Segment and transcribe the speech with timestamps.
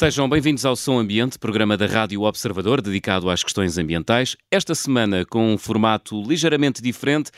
[0.00, 4.34] Sejam bem-vindos ao Som Ambiente, programa da Rádio Observador dedicado às questões ambientais.
[4.50, 7.30] Esta semana com um formato ligeiramente diferente.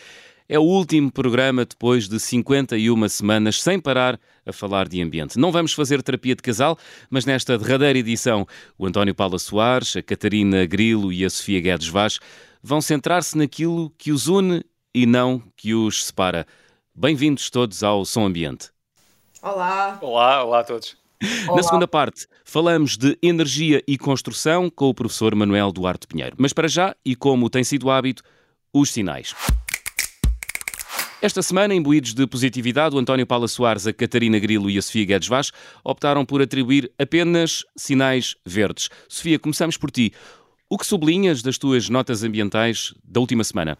[0.48, 5.40] É o último programa depois de 51 semanas sem parar a falar de ambiente.
[5.40, 6.78] Não vamos fazer terapia de casal,
[7.10, 8.46] mas nesta derradeira edição,
[8.78, 12.20] o António Paula Soares, a Catarina Grilo e a Sofia Guedes Vaz
[12.62, 16.46] vão centrar-se naquilo que os une e não que os separa.
[16.94, 18.70] Bem-vindos todos ao Som Ambiente.
[19.42, 19.98] Olá.
[20.00, 21.01] Olá, olá a todos.
[21.46, 21.56] Olá.
[21.56, 26.34] Na segunda parte, falamos de energia e construção com o professor Manuel Duarte Pinheiro.
[26.36, 28.24] Mas para já, e como tem sido hábito,
[28.72, 29.32] os sinais.
[31.20, 35.04] Esta semana, imbuídos de positividade, o António Paula Soares, a Catarina Grilo e a Sofia
[35.04, 35.52] Guedes Vaz
[35.84, 38.88] optaram por atribuir apenas sinais verdes.
[39.08, 40.12] Sofia, começamos por ti.
[40.68, 43.78] O que sublinhas das tuas notas ambientais da última semana?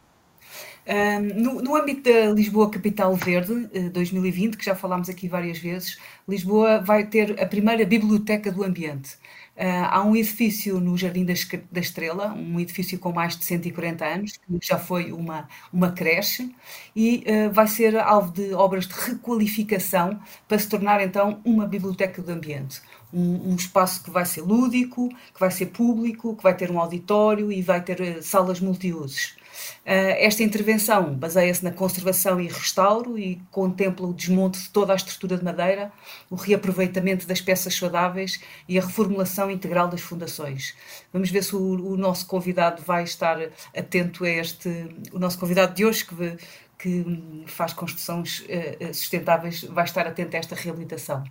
[1.35, 5.99] No, no, âmbito da Lisboa Capital Verde 2020, eh, que já falámos aqui várias vezes,
[6.29, 9.16] Lisboa vai ter a primeira biblioteca do ambiente.
[9.55, 14.33] Uh, há um edifício no Jardim da, Estrela, um edifício com mais de 140 anos,
[14.39, 16.55] que já foi uma, uma creche,
[16.96, 22.23] e uh, vai ser alvo de obras de requalificação para se tornar então uma biblioteca
[22.23, 22.80] do ambiente.
[23.13, 26.80] Um, um, espaço que vai ser lúdico, que vai ser público, que vai ter um
[26.80, 29.37] auditório e vai ter uh, salas multiusos.
[29.85, 34.96] Eh, esta intervenção baseia-se na conservação e restauro e contempla o desmonte de toda a
[34.96, 35.93] estrutura de madeira,
[36.30, 40.74] o reaproveitamento das peças saudáveis e a reformulação integral das fundações.
[41.13, 43.38] Vamos ver se o, o nosso convidado vai estar
[43.77, 44.68] atento a este,
[45.13, 46.37] o nosso convidado de hoje, que,
[46.83, 51.23] que faz construções eh, eh, sustentáveis vai estar atento a esta reabilitação.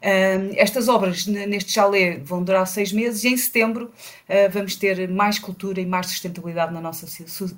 [0.00, 3.90] Estas obras neste chalé vão durar seis meses e em setembro
[4.28, 7.08] eh, vamos ter mais cultura e mais sustentabilidade na nossa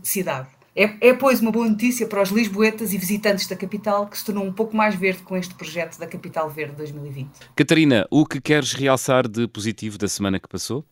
[0.03, 0.49] cidade.
[0.75, 4.25] É, é, pois, uma boa notícia para os lisboetas e visitantes da capital, que se
[4.25, 7.29] tornou um pouco mais verde com este projeto da Capital Verde 2020.
[7.55, 10.83] Catarina, o que queres realçar de positivo da semana que passou?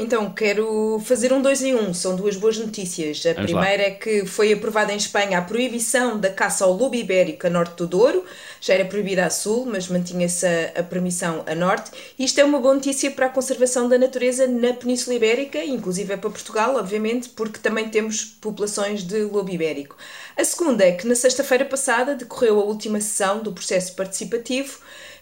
[0.00, 1.92] Então, quero fazer um dois em um.
[1.92, 3.26] São duas boas notícias.
[3.26, 3.88] A Vamos primeira lá.
[3.88, 7.74] é que foi aprovada em Espanha a proibição da caça ao lobo ibérico a norte
[7.74, 8.24] do Douro.
[8.60, 11.90] Já era proibida a sul, mas mantinha-se a, a, permissão a norte.
[12.16, 16.16] Isto é uma boa notícia para a conservação da natureza na Península Ibérica, inclusive é
[16.16, 19.96] para Portugal, obviamente, porque também temos populações de lobo ibérico.
[20.36, 24.78] A segunda é que na sexta-feira passada decorreu a última sessão do processo participativo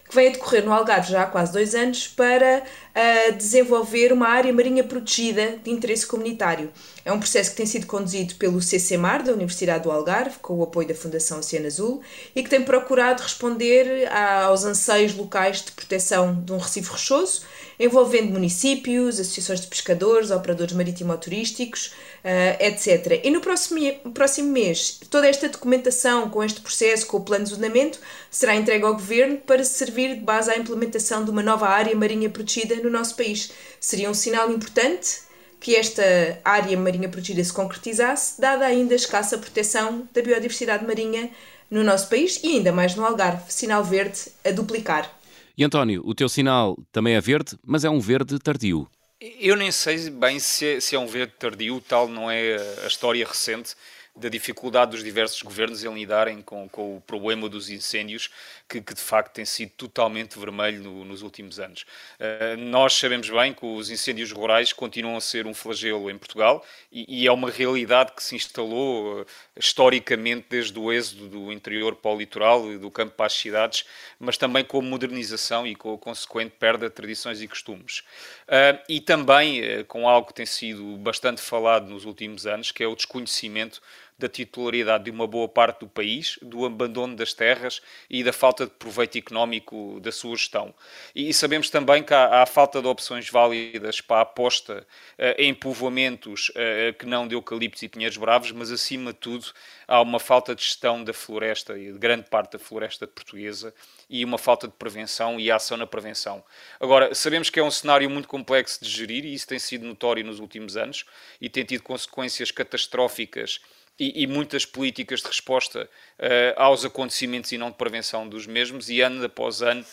[0.07, 4.27] que vem a decorrer no Algarve já há quase dois anos para uh, desenvolver uma
[4.27, 6.71] área marinha protegida de interesse comunitário.
[7.03, 10.63] É um processo que tem sido conduzido pelo CCMAR, da Universidade do Algarve, com o
[10.63, 12.01] apoio da Fundação Oceano Azul,
[12.35, 17.41] e que tem procurado responder aos anseios locais de proteção de um recife rochoso,
[17.79, 23.21] envolvendo municípios, associações de pescadores, operadores marítimo-turísticos, uh, etc.
[23.23, 23.79] E no próximo,
[24.13, 28.85] próximo mês, toda esta documentação com este processo, com o plano de zonamento, será entregue
[28.85, 32.89] ao Governo para servir de base à implementação de uma nova área marinha protegida no
[32.89, 33.51] nosso país.
[33.79, 35.27] Seria um sinal importante
[35.59, 36.03] que esta
[36.43, 41.31] área marinha protegida se concretizasse, dada ainda a escassa proteção da biodiversidade marinha
[41.69, 45.11] no nosso país e ainda mais no Algarve, sinal verde a duplicar.
[45.57, 48.87] E António, o teu sinal também é verde, mas é um verde tardio.
[49.19, 52.87] Eu nem sei bem se é, se é um verde tardio, tal não é a
[52.87, 53.75] história recente
[54.17, 58.29] da dificuldade dos diversos governos em lidarem com, com o problema dos incêndios,
[58.67, 61.85] que, que, de facto tem sido totalmente vermelho no, nos últimos anos.
[62.19, 66.65] Uh, nós sabemos bem que os incêndios rurais continuam a ser um flagelo em Portugal
[66.91, 69.25] e, e é uma realidade que se instalou uh,
[69.55, 73.85] historicamente desde o êxodo do interior para o litoral e do campo para as cidades,
[74.19, 77.99] mas também com a modernização e com a consequente perda de tradições e costumes.
[78.47, 82.87] Uh, e também com algo que tem sido bastante falado nos últimos anos, que é
[82.87, 83.81] o desconhecimento
[84.17, 88.65] da titularidade de uma boa parte do país, do abandono das terras e da falta
[88.65, 90.73] de proveito económico da sua gestão.
[91.13, 94.85] E sabemos também que há, há falta de opções válidas para a aposta
[95.19, 99.45] uh, em povoamentos uh, que não de eucaliptos e pinheiros bravos, mas acima de tudo
[99.87, 103.73] há uma falta de gestão da floresta e de grande parte da floresta portuguesa
[104.09, 106.43] e uma falta de prevenção e ação na prevenção.
[106.79, 110.25] Agora, sabemos que é um cenário muito complexo de gerir e isso tem sido notório
[110.25, 111.05] nos últimos anos
[111.39, 113.61] e tem tido consequências catastróficas
[113.99, 115.89] e, e, muitas políticas de resposta
[116.19, 119.85] uh, aos acontecimentos e não de prevenção dos mesmos, e ano após ano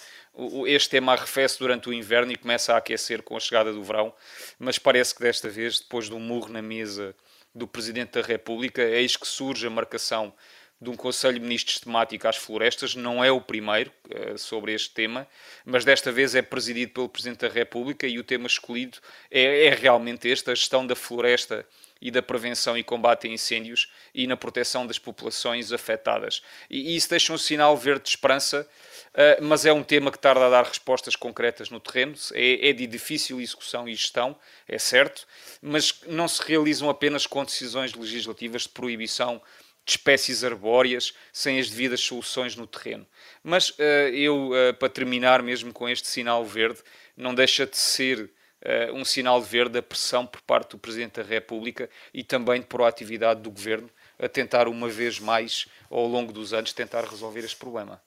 [0.67, 4.13] este tema arrefece durante o inverno e começa a aquecer com a chegada do verão,
[4.59, 7.15] mas parece que desta vez, depois de um murro na mesa
[7.55, 10.35] do Presidente da República, eis que surge a marcação
[10.81, 14.91] de um Conselho de Ministros temático às florestas, não é o primeiro uh, sobre este
[14.91, 15.27] tema,
[15.65, 18.99] mas desta vez é presidido pelo Presidente da República e o tema escolhido
[19.31, 21.65] é, é realmente este, a gestão da floresta
[22.05, 26.43] e da prevenção e combate a incêndios e na proteção das populações afetadas.
[26.71, 28.69] E isso deixa um sinal verde de esperança
[29.15, 32.73] Uh, mas é um tema que tarda a dar respostas concretas no terreno, é, é,
[32.73, 34.37] de difícil execução e gestão,
[34.67, 35.25] é certo,
[35.63, 39.41] mas não se realizam apenas com decisões legislativas de proibição
[39.85, 43.07] de espécies arbóreas sem as devidas soluções no terreno.
[43.41, 46.81] Mas uh, eu, uh, para terminar mesmo com este sinal verde,
[47.17, 48.29] não deixa de ser
[48.93, 53.41] um sinal verde a pressão por parte do Presidente da República e também de proatividade
[53.41, 58.01] do Governo a tentar uma vez mais, ao longo dos anos, tentar resolver este problema.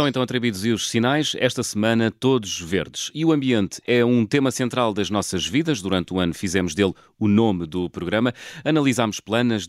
[0.00, 3.10] Estão então atribuídos os sinais, esta semana todos verdes.
[3.14, 5.82] E o ambiente é um tema central das nossas vidas.
[5.82, 8.32] Durante o ano fizemos dele o nome do programa.
[8.64, 9.68] Analisámos planos,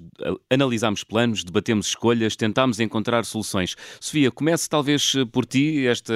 [0.50, 3.76] analisámos planos, debatemos escolhas, tentámos encontrar soluções.
[4.00, 6.14] Sofia, comece talvez por ti esta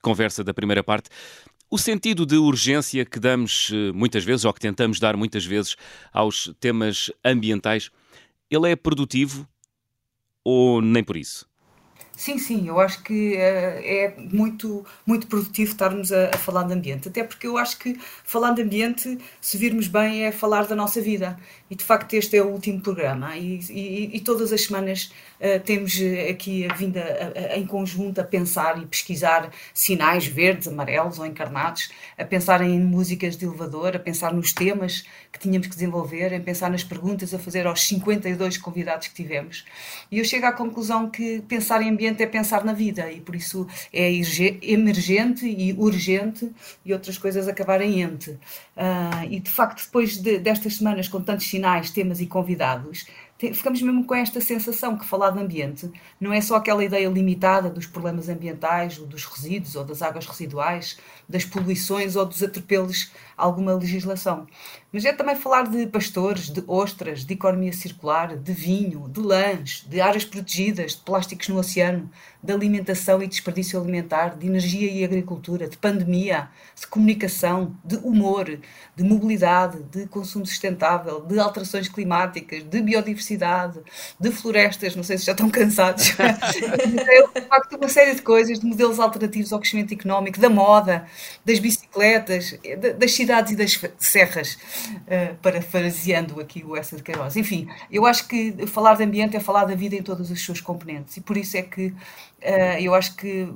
[0.00, 1.10] conversa da primeira parte.
[1.70, 5.76] O sentido de urgência que damos eh, muitas vezes, ou que tentamos dar muitas vezes
[6.10, 7.90] aos temas ambientais,
[8.50, 9.46] ele é produtivo
[10.42, 11.51] ou nem por isso?
[12.22, 13.38] Sim, sim, eu acho que uh,
[13.82, 17.98] é muito, muito produtivo estarmos a, a, falar de ambiente, até porque eu acho que
[18.22, 21.36] falar de ambiente, se virmos bem, é falar da nossa vida.
[21.68, 25.12] E de facto, este é o último programa, e, e, e todas as semanas
[25.64, 25.98] temos
[26.30, 31.26] aqui a vinda a, a, em conjunto a pensar e pesquisar sinais verdes, amarelos ou
[31.26, 36.34] encarnados, a pensar em músicas de elevador, a pensar nos temas que tínhamos que desenvolver,
[36.34, 39.64] a pensar nas perguntas a fazer aos 52 convidados que tivemos.
[40.10, 43.20] E eu chego à conclusão que pensar em ambiente ambiente é pensar na vida e
[43.20, 44.12] por isso é
[44.62, 46.50] emergente e urgente
[46.84, 48.30] e outras coisas acabarem ente.
[48.30, 53.06] Uh, e de facto, depois de, destas semanas com tantos sinais, temas e convidados,
[53.52, 55.90] ficamos mesmo com esta sensação que falar de ambiente
[56.20, 60.26] não é só aquela ideia limitada dos problemas ambientais, ou dos resíduos, ou das águas
[60.26, 60.98] residuais,
[61.28, 63.10] das poluições ou dos atropelos
[63.42, 64.46] alguma legislação.
[64.92, 69.84] Mas é também falar de pastores, de ostras, de economia circular, de vinho, de lãs,
[69.88, 72.10] de áreas protegidas, de plásticos no oceano,
[72.42, 76.48] de alimentação e desperdício alimentar, de energia e agricultura, de pandemia,
[76.78, 78.58] de comunicação, de humor,
[78.94, 83.80] de mobilidade, de consumo sustentável, de alterações climáticas, de biodiversidade,
[84.20, 86.14] de florestas, não sei se já estão cansados.
[86.20, 91.06] é, de facto, uma série de coisas, de modelos alternativos ao crescimento económico, da moda,
[91.46, 92.58] das bicicletas,
[92.98, 97.36] das cidades e das serras, uh, parafraseando aqui o Essa de Queiroz.
[97.36, 100.60] Enfim, eu acho que falar de ambiente é falar da vida em todas as suas
[100.60, 101.94] componentes e por isso é que uh,
[102.80, 103.48] eu acho que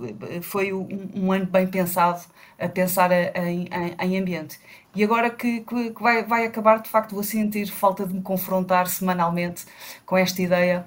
[0.43, 2.25] foi um, um, ano bem pensado
[2.59, 4.59] a pensar em, em, em ambiente.
[4.95, 8.87] E agora que, que, vai, vai acabar, de facto, vou sentir falta de me confrontar
[8.87, 9.67] semanalmente
[10.07, 10.87] com esta ideia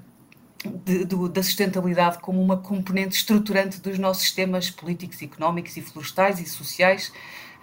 [0.66, 6.40] de, de, da sustentabilidade como uma componente estruturante dos nossos sistemas políticos, económicos e florestais
[6.40, 7.14] e sociais,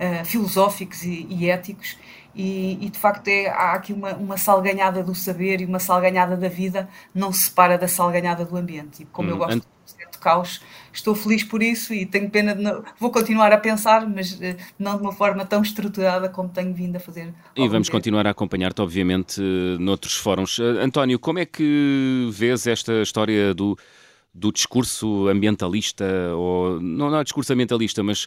[0.00, 1.96] uh, filosóficos e, e éticos.
[2.34, 6.36] E, e, de facto é, há aqui uma, uma salganhada do saber e uma salganhada
[6.36, 9.04] da vida não se separa da salganhada do ambiente.
[9.04, 10.60] E como hum, eu gosto de caos,
[10.92, 14.56] estou feliz por isso e tenho pena de não, vou continuar a pensar, mas uh,
[14.78, 17.32] não de uma forma tão estruturada como tenho vindo a fazer.
[17.54, 19.40] E vamos continuar a acompanhar-te, obviamente,
[19.80, 20.58] noutros fóruns.
[20.58, 23.78] Uh, António, como é que vês esta história do,
[24.34, 26.04] do discurso ambientalista,
[26.34, 28.26] ou não, não é discurso ambientalista, mas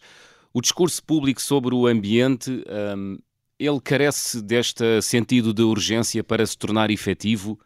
[0.54, 2.64] o discurso público sobre o ambiente,
[2.98, 3.18] um,
[3.60, 7.60] ele carece deste sentido de urgência para se tornar efetivo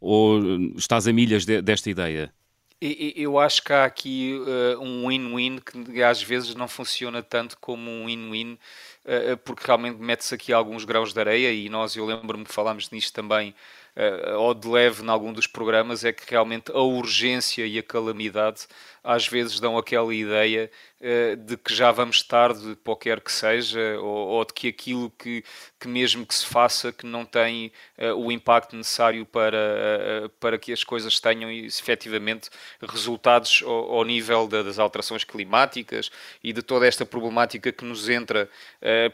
[0.00, 0.40] ou
[0.76, 2.32] estás a milhas de, desta ideia?
[2.80, 7.90] Eu acho que há aqui uh, um win-win que às vezes não funciona tanto como
[7.90, 12.42] um win-win, uh, porque realmente mete-se aqui alguns graus de areia e nós, eu lembro-me
[12.42, 13.54] que falámos nisto também,
[13.94, 17.82] uh, ou de leve em algum dos programas, é que realmente a urgência e a
[17.82, 18.66] calamidade
[19.02, 24.28] às vezes dão aquela ideia uh, de que já vamos tarde, qualquer que seja, ou,
[24.28, 25.42] ou, de que aquilo que,
[25.78, 30.58] que mesmo que se faça que não tem uh, o impacto necessário para, uh, para
[30.58, 32.50] que as coisas tenham efetivamente
[32.82, 36.10] resultados ao, ao nível da, das alterações climáticas
[36.42, 38.48] e de toda esta problemática que nos entra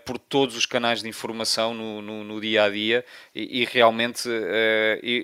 [0.04, 3.04] por todos os canais de informação no, no, no dia a dia.
[3.34, 4.28] E, e realmente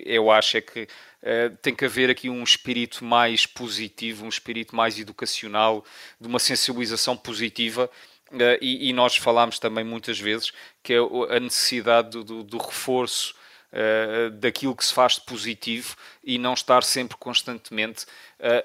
[0.05, 0.87] eu acho é que
[1.23, 5.85] Uh, tem que haver aqui um espírito mais positivo, um espírito mais educacional,
[6.19, 7.89] de uma sensibilização positiva.
[8.29, 10.51] Uh, e, e, nós falámos também muitas vezes
[10.83, 13.33] que é a necessidade do, do, do reforço
[13.73, 18.05] uh, daquilo que se faz de positivo e não estar sempre constantemente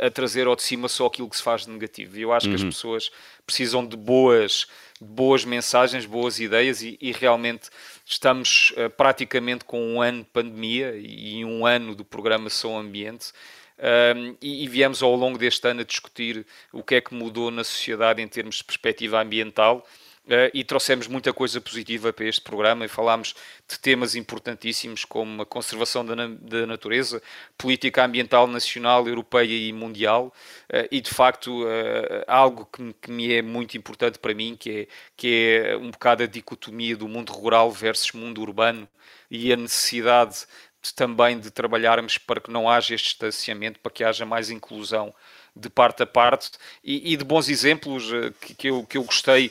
[0.01, 2.19] a trazer ao de cima só aquilo que se faz de negativo.
[2.19, 2.53] E eu acho uhum.
[2.53, 2.69] que as uhum.
[2.69, 3.11] pessoas
[3.47, 4.67] precisam de boas,
[5.01, 7.71] boas mensagens, boas ideias e, e realmente
[8.05, 13.33] estamos uh, praticamente com um ano de pandemia e um ano do programa Som Ambiente.
[13.79, 17.49] Um, e, e, viemos ao longo deste ano a discutir o que é que mudou
[17.49, 20.08] na sociedade em termos de perspectiva ambiental Uh,
[20.53, 23.35] e trouxemos muita coisa positiva para este programa e falámos
[23.67, 27.23] de temas importantíssimos como a conservação da, da natureza,
[27.57, 30.33] política ambiental nacional, europeia e mundial.
[30.69, 34.71] Uh, e de facto uh, algo que, que, me é muito importante para mim que
[34.71, 38.87] é, que é um bocado a dicotomia do mundo rural versus mundo urbano
[39.31, 40.47] e a necessidade
[40.83, 45.15] de, também de trabalharmos para que não haja este distanciamento, para que haja mais inclusão
[45.57, 46.53] de parte a parte.
[46.85, 49.51] E, e de bons exemplos que, que, eu, que eu gostei eh,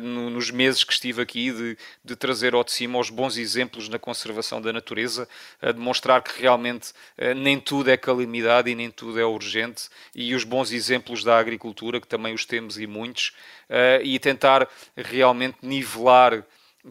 [0.00, 3.98] nos meses que estive aqui de, de, trazer ao de cima os bons exemplos na
[3.98, 5.28] conservação da natureza,
[5.62, 10.34] a demonstrar que realmente eh, nem tudo é calamidade e nem tudo é urgente, e
[10.34, 13.32] os bons exemplos da agricultura, que também os temos e muitos,
[13.68, 16.44] eh, e tentar realmente nivelar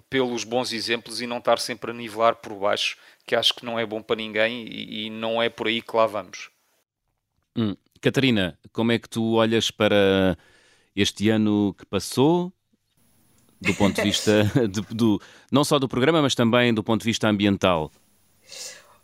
[0.10, 3.78] pelos bons exemplos e não estar sempre a nivelar por baixo, que acho que não
[3.78, 6.50] é bom para ninguém e, e não é por aí que lá vamos.
[7.58, 7.76] Hum.
[8.00, 10.38] Catarina, como é que tu olhas para
[10.96, 12.54] este ano que passou
[13.60, 15.22] do ponto de vista de, do,
[15.52, 17.92] não só do programa, mas também do ponto de vista ambiental?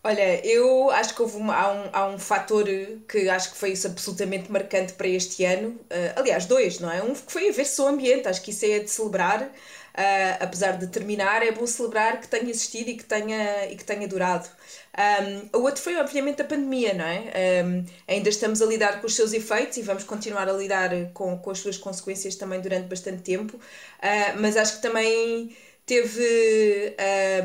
[0.05, 2.65] Olha, eu acho que houve uma, há, um, há um fator
[3.07, 5.69] que acho que foi isso absolutamente marcante para este ano.
[5.69, 7.01] Uh, aliás, dois, não é?
[7.01, 9.49] Um que foi a ver-se o ambiente, acho que isso é de celebrar.
[9.95, 13.83] Uh, apesar de terminar, é bom celebrar que tenha existido e que tenha, e que
[13.83, 14.49] tenha durado.
[14.97, 17.63] Um, o outro foi, obviamente, a pandemia, não é?
[17.63, 21.37] Um, ainda estamos a lidar com os seus efeitos e vamos continuar a lidar com,
[21.37, 26.95] com as suas consequências também durante bastante tempo, uh, mas acho que também teve.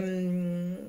[0.01, 0.89] Um,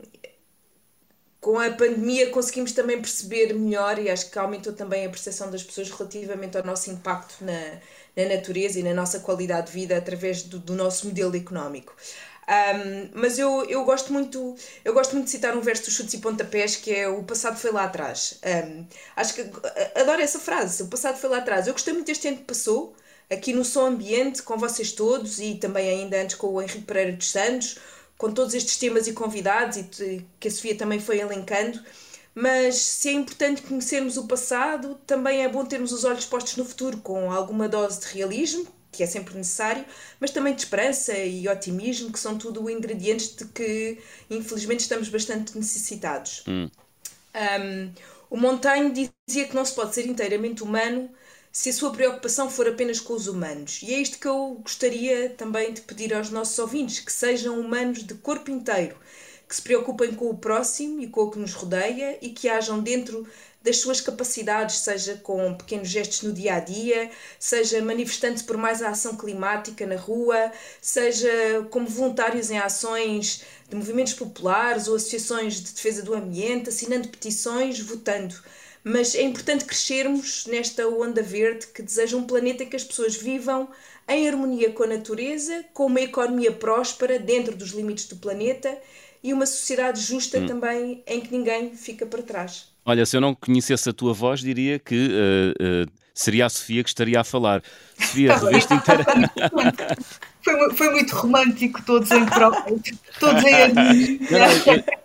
[1.41, 5.63] com a pandemia conseguimos também perceber melhor e acho que aumentou também a percepção das
[5.63, 7.79] pessoas relativamente ao nosso impacto na,
[8.19, 11.95] na natureza e na nossa qualidade de vida através do, do nosso modelo económico.
[12.49, 16.15] Um, mas eu, eu gosto muito eu gosto muito de citar um verso dos chutes
[16.15, 19.41] e pontapés que é o passado foi lá atrás um, acho que
[19.93, 22.95] adoro essa frase o passado foi lá atrás eu gostei muito deste ano que passou
[23.29, 27.11] aqui no Som Ambiente com vocês todos e também ainda antes com o Henrique Pereira
[27.11, 27.77] dos Santos
[28.17, 31.79] com todos estes temas e convidados e que a Sofia também foi elencando
[32.41, 36.63] mas se é importante conhecermos o passado, também é bom termos os olhos postos no
[36.63, 39.83] futuro com alguma dose de realismo, que é sempre necessário,
[40.21, 43.97] mas também de esperança e otimismo, que são tudo ingredientes de que
[44.29, 46.45] infelizmente estamos bastante necessitados.
[46.47, 46.69] Hum.
[47.35, 47.91] Um,
[48.29, 51.09] o Montaigne dizia que não se pode ser inteiramente humano
[51.51, 53.81] se a sua preocupação for apenas com os humanos.
[53.83, 58.01] E é isto que eu gostaria também de pedir aos nossos ouvintes: que sejam humanos
[58.01, 58.95] de corpo inteiro,
[59.49, 62.79] que se preocupem com o próximo e com o que nos rodeia e que hajam
[62.79, 63.27] dentro
[63.63, 68.81] das suas capacidades, seja com pequenos gestos no dia a dia, seja manifestando-se por mais
[68.81, 75.55] a ação climática na rua, seja como voluntários em ações de movimentos populares ou associações
[75.55, 78.35] de defesa do ambiente, assinando petições, votando.
[78.83, 83.15] Mas é importante crescermos nesta onda verde que deseja um planeta em que as pessoas
[83.15, 83.67] vivam
[84.07, 88.77] em harmonia com a natureza, com uma economia próspera dentro dos limites do planeta
[89.23, 90.45] e uma sociedade justa hum.
[90.45, 92.67] também em que ninguém fica para trás.
[92.85, 96.83] Olha, se eu não conhecesse a tua voz, diria que uh, uh, seria a Sofia
[96.83, 97.61] que estaria a falar.
[97.99, 99.05] Sofia, reveste inteira.
[100.41, 102.25] Foi, foi, muito romântico, todos em
[103.19, 104.19] todos em harmonia.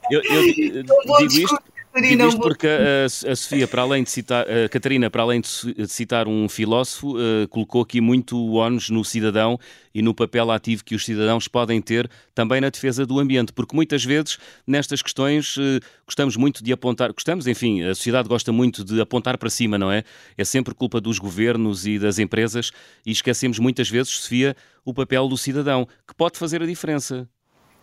[0.09, 4.11] Eu, eu, eu, eu digo isto Digo isto porque a, a, Sofia, para além de
[4.11, 8.91] citar, a Catarina, para além de citar um filósofo, uh, colocou aqui muito o ónus
[8.91, 9.59] no cidadão
[9.95, 13.77] e no papel ativo que os cidadãos podem ter também na defesa do ambiente, porque
[13.77, 18.85] muitas vezes nestas questões uh, gostamos muito de apontar, gostamos, enfim, a sociedade gosta muito
[18.85, 20.03] de apontar para cima, não é?
[20.37, 22.73] É sempre culpa dos governos e das empresas
[23.07, 27.29] e esquecemos muitas vezes, Sofia, o papel do cidadão, que pode fazer a diferença.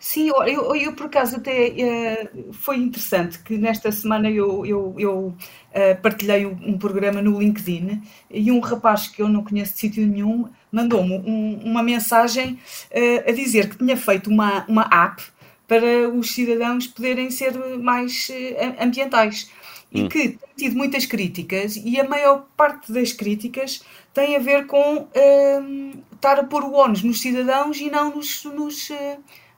[0.02, 5.16] Sim, eu, eu, por acaso até uh, foi interessante que nesta semana eu, eu, eu
[5.28, 10.04] uh, partilhei um, programa no LinkedIn e um rapaz que eu não conheço de sítio
[10.04, 12.54] nenhum mandou-me um, uma mensagem
[12.90, 15.22] uh, a dizer que tinha feito uma, uma app
[15.68, 18.28] para os cidadãos poderem ser mais
[18.80, 19.52] ambientais
[19.92, 20.08] e hum.
[20.08, 25.06] que tem tido muitas críticas e a maior parte das críticas tem a ver com
[26.12, 28.90] estar a pôr o ónus nos cidadãos e não nos, nos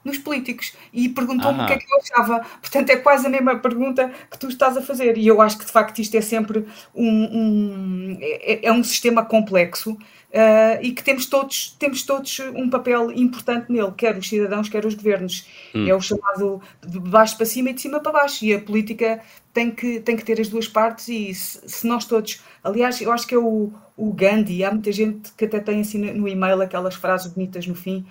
[0.05, 1.63] nos políticos e perguntou-me ah.
[1.63, 2.45] o que é que eu achava.
[2.61, 5.17] Portanto, é quase a mesma pergunta que tu estás a fazer.
[5.17, 9.25] E eu acho que de facto isto é sempre um, um é, é, um sistema
[9.25, 14.69] complexo uh, e que temos todos, temos todos um papel importante nele, quer os cidadãos,
[14.69, 15.47] quer os governos.
[15.73, 15.87] Hum.
[15.87, 18.45] É o chamado de baixo para cima e de cima para baixo.
[18.45, 19.21] E a política
[19.55, 22.43] tem que, tem que ter as duas partes e se, se nós todos.
[22.61, 25.97] Aliás, eu acho que é o o Gandhi, há muita gente que até tem assim
[25.97, 28.05] no e-mail aquelas frases bonitas no fim,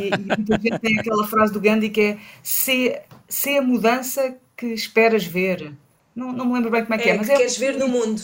[0.00, 2.98] e, e muita gente tem aquela frase do Gandhi que é se,
[3.28, 5.74] se a mudança que esperas ver.
[6.14, 7.36] Não, não me lembro bem como é que é, é mas que é.
[7.36, 8.22] queres ver no mundo.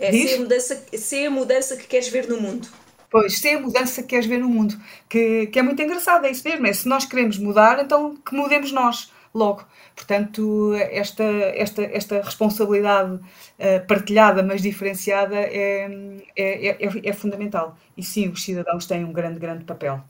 [0.00, 2.66] É se a, mudança, se a mudança que queres ver no mundo.
[3.08, 4.74] Pois, se é a mudança que queres ver no mundo,
[5.08, 8.34] que, que é muito engraçado, é isso mesmo, é se nós queremos mudar, então que
[8.34, 9.64] mudemos nós logo.
[9.94, 17.76] Portanto, esta, esta, esta responsabilidade uh, partilhada, mas diferenciada, é, é, é, é fundamental.
[17.96, 20.02] E sim, os cidadãos têm um grande, grande papel.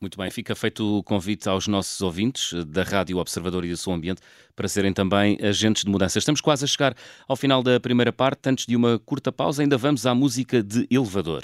[0.00, 3.92] Muito bem, fica feito o convite aos nossos ouvintes da Rádio Observador e do Seu
[3.92, 4.22] Ambiente
[4.56, 6.18] para serem também agentes de mudança.
[6.18, 6.94] Estamos quase a chegar
[7.28, 8.48] ao final da primeira parte.
[8.48, 11.42] Antes de uma curta pausa, ainda vamos à música de elevador.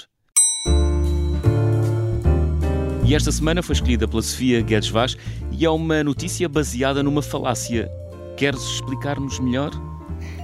[3.07, 5.15] E esta semana foi escolhida pela Sofia Guedes Vaz
[5.49, 7.89] e é uma notícia baseada numa falácia.
[8.35, 9.71] Queres explicar-nos melhor?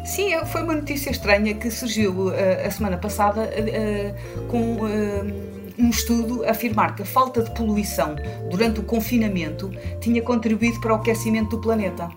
[0.06, 2.34] Sim, foi uma notícia estranha que surgiu uh,
[2.66, 4.78] a semana passada uh, com.
[4.78, 8.16] Uh, um estudo afirmar que a falta de poluição
[8.52, 12.10] durante o confinamento tinha contribuído para o aquecimento do planeta.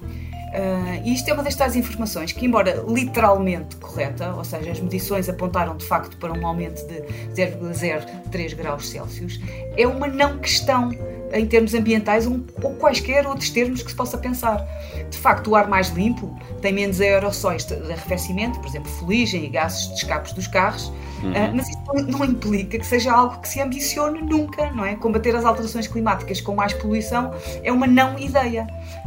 [0.47, 5.29] Uh, e isto é uma destas informações que, embora literalmente correta, ou seja, as medições
[5.29, 7.03] apontaram de facto para um aumento de
[7.35, 9.41] 0,03 graus Celsius,
[9.77, 10.93] é uma não questão
[11.33, 12.41] em termos ambientais ou
[12.79, 14.65] quaisquer outros termos que se possa pensar.
[15.11, 19.49] De facto, o ar mais limpo tem menos aerossóis de arrefecimento, por exemplo, fuligem e
[19.49, 20.87] gases de escapes dos carros,
[21.23, 21.33] uhum.
[21.33, 24.95] uh, mas isso não implica que seja algo que se ambicione nunca, não é?
[24.95, 28.67] Combater as alterações climáticas com mais poluição é uma não ideia.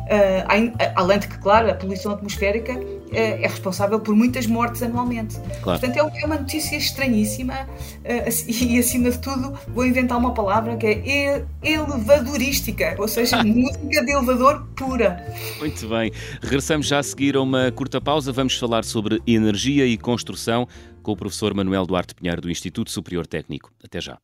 [0.09, 2.73] Uh, além de que, claro, a poluição atmosférica
[3.11, 5.39] é, é responsável por muitas mortes anualmente.
[5.61, 5.79] Claro.
[5.79, 10.75] Portanto, é, é uma notícia estranhíssima uh, e, acima de tudo, vou inventar uma palavra
[10.77, 15.23] que é elevadorística, ou seja, música de elevador pura.
[15.59, 16.11] Muito bem.
[16.41, 18.31] Regressamos já a seguir a uma curta pausa.
[18.31, 20.67] Vamos falar sobre energia e construção
[21.03, 23.71] com o professor Manuel Duarte Pinheiro, do Instituto Superior Técnico.
[23.83, 24.17] Até já.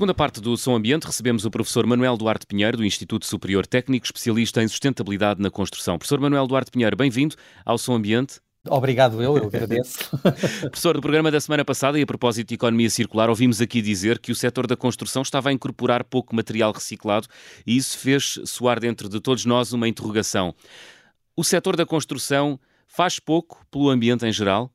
[0.00, 4.06] Segunda parte do Som Ambiente, recebemos o professor Manuel Duarte Pinheiro, do Instituto Superior Técnico,
[4.06, 5.98] especialista em sustentabilidade na construção.
[5.98, 8.40] Professor Manuel Duarte Pinheiro, bem-vindo ao Som Ambiente.
[8.66, 9.98] Obrigado, eu, eu agradeço.
[10.72, 14.18] Professor, do programa da semana passada e a propósito de economia circular, ouvimos aqui dizer
[14.18, 17.28] que o setor da construção estava a incorporar pouco material reciclado
[17.66, 20.54] e isso fez soar dentro de todos nós uma interrogação.
[21.36, 24.72] O setor da construção faz pouco pelo ambiente em geral?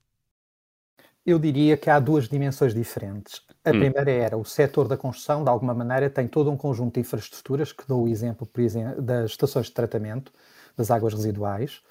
[1.26, 3.42] Eu diria que há duas dimensões diferentes.
[3.65, 3.80] A hum.
[3.80, 7.73] primeira era o setor da construção, de alguma maneira, tem todo um conjunto de infraestruturas,
[7.73, 10.32] que dou o exemplo, por exemplo, das estações de tratamento
[10.78, 11.82] das águas residuais,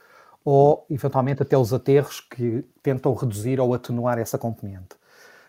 [0.44, 4.94] ou eventualmente até os aterros que tentam reduzir ou atenuar essa componente.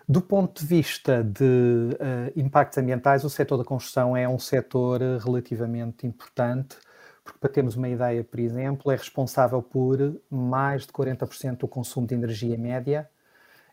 [0.07, 5.01] Do ponto de vista de uh, impactos ambientais, o setor da construção é um setor
[5.23, 6.75] relativamente importante,
[7.23, 9.97] porque, para termos uma ideia, por exemplo, é responsável por
[10.29, 13.09] mais de 40% do consumo de energia média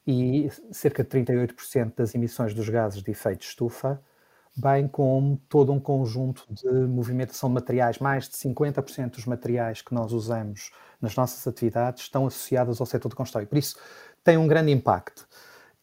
[0.06, 4.00] e cerca de 38% das emissões dos gases de efeito de estufa,
[4.56, 7.98] bem como todo um conjunto de movimentação de materiais.
[7.98, 13.08] Mais de 50% dos materiais que nós usamos nas nossas atividades estão associados ao setor
[13.08, 13.46] de construção.
[13.46, 13.76] Por isso
[14.24, 15.26] tem um grande impacto.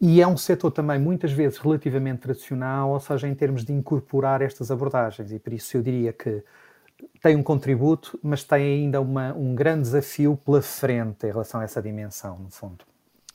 [0.01, 4.41] E é um setor também muitas vezes relativamente tradicional, ou seja, em termos de incorporar
[4.41, 5.32] estas abordagens.
[5.32, 6.43] E por isso eu diria que
[7.21, 11.63] tem um contributo, mas tem ainda uma, um grande desafio pela frente em relação a
[11.63, 12.88] essa dimensão, no fundo.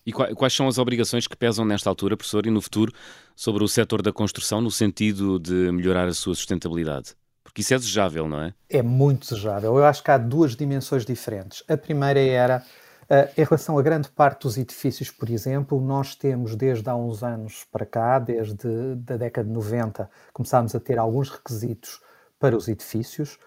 [0.07, 2.93] E quais são as obrigações que pesam nesta altura, professor, e no futuro,
[3.35, 7.15] sobre o setor da construção, no sentido de melhorar a sua sustentabilidade?
[7.43, 8.55] Porque isso é desejável, não é?
[8.69, 9.79] É muito desejável.
[9.79, 11.63] Eu acho que há duas dimensões diferentes.
[11.69, 12.63] A primeira era,
[13.05, 17.23] uh, em relação a grande parte dos edifícios, por exemplo, nós temos desde há uns
[17.23, 18.69] anos para cá, desde
[19.09, 22.01] a década de 90, começámos a ter alguns requisitos
[22.39, 23.39] para os edifícios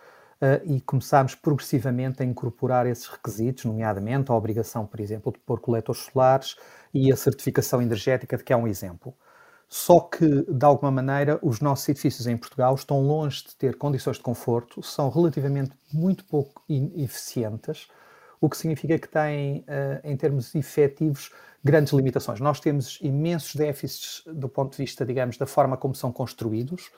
[0.66, 6.02] e começámos progressivamente a incorporar esses requisitos, nomeadamente a obrigação, por exemplo, de pôr coletores
[6.02, 6.56] solares
[6.94, 9.14] e a certificação energética, de que é um exemplo.
[9.70, 14.18] Só que, de alguma maneira, os nossos edifícios em Portugal estão longe de ter condições
[14.18, 17.88] de conforto, são relativamente muito pouco eficientes,
[18.40, 21.32] o que significa que têm, uh, em termos efetivos,
[21.64, 22.40] grandes limitações.
[22.40, 26.90] Nós temos imensos déficits do ponto de vista, digamos, da forma como são construídos,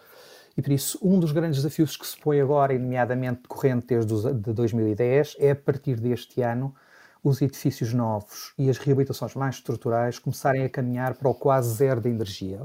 [0.57, 4.53] e por isso, um dos grandes desafios que se põe agora, nomeadamente decorrente desde de
[4.53, 6.75] 2010, é a partir deste ano
[7.23, 12.01] os edifícios novos e as reabilitações mais estruturais começarem a caminhar para o quase zero
[12.01, 12.61] de energia.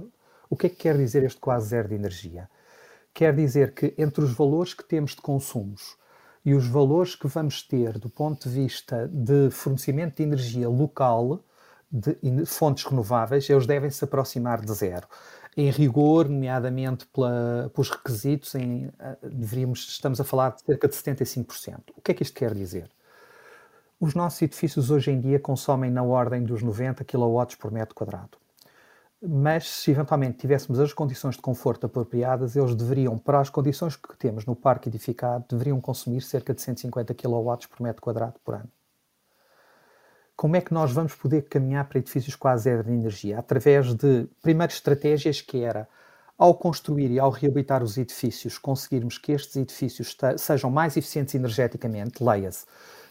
[0.49, 2.49] O que é que quer dizer este quase zero de energia?
[3.13, 5.97] Quer dizer que entre os valores que temos de consumos
[6.45, 11.43] e os valores que vamos ter do ponto de vista de fornecimento de energia local,
[11.95, 15.07] de fontes renováveis, eles devem se aproximar de zero
[15.57, 20.95] em rigor, nomeadamente pela, pelos requisitos, em, eh, deveríamos, estamos a falar de cerca de
[20.97, 21.93] 75%.
[21.97, 22.91] O que é que isto quer dizer?
[24.01, 28.39] Os nossos edifícios hoje em dia consomem na ordem dos 90 kW por metro quadrado.
[29.27, 34.15] mas se eventualmente tivéssemos as condições de conforto apropriadas, eles deveriam, para as condições que
[34.19, 38.69] temos no parque edificado, deveriam consumir cerca de 150 kW por metro quadrado por ano.
[40.37, 43.39] Como é que nós vamos poder caminhar para edifícios quase zero de energia?
[43.39, 45.89] Através de, primeiro, estratégias que era,
[46.37, 52.23] ao construir e ao reabilitar os edifícios, conseguirmos que estes edifícios sejam mais eficientes energeticamente,
[52.23, 52.67] leia-se,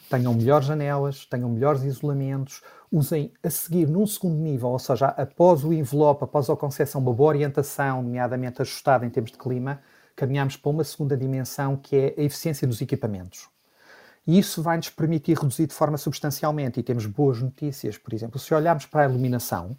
[0.10, 5.64] tenham melhores janelas, tenham melhores isolamentos, usem a seguir num segundo nível, ou seja, após
[5.64, 9.82] o envelope, após a concessão, uma boa orientação, nomeadamente ajustada em termos de clima,
[10.14, 13.53] caminhamos para uma segunda dimensão que é a eficiência dos equipamentos.
[14.26, 16.80] E isso vai nos permitir reduzir de forma substancialmente.
[16.80, 19.78] E temos boas notícias, por exemplo, se olharmos para a iluminação,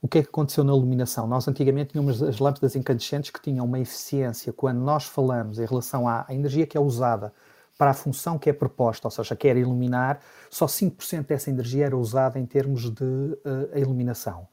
[0.00, 1.28] o que é que aconteceu na iluminação?
[1.28, 6.08] Nós antigamente tínhamos as lâmpadas incandescentes que tinham uma eficiência, quando nós falamos em relação
[6.08, 7.32] à energia que é usada
[7.78, 10.20] para a função que é proposta, ou seja, quer iluminar,
[10.50, 14.48] só 5% dessa energia era usada em termos de uh, iluminação.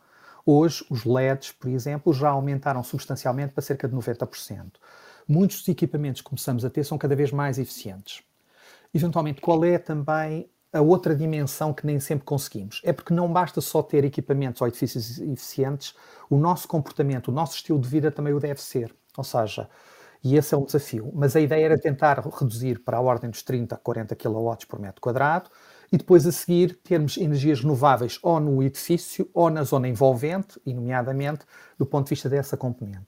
[0.46, 4.74] Hoje, os LEDs, por exemplo, já aumentaram substancialmente para cerca de 90%.
[5.28, 8.24] Muitos dos equipamentos que começamos a ter são cada vez mais eficientes.
[8.94, 12.82] Eventualmente, qual é também a outra dimensão que nem sempre conseguimos?
[12.84, 15.94] É porque não basta só ter equipamentos ou edifícios eficientes,
[16.30, 18.94] o nosso comportamento, o nosso estilo de vida também o deve ser.
[19.18, 19.70] Ou seja,
[20.24, 21.12] e esse é um desafio.
[21.14, 24.80] Mas a ideia era tentar reduzir para a ordem dos 30 a 40 kW por
[24.80, 25.50] metro quadrado
[25.92, 30.74] e depois a seguir termos energias renováveis ou no edifício ou na zona envolvente, e
[30.74, 31.46] nomeadamente
[31.78, 33.08] do ponto de vista dessa componente.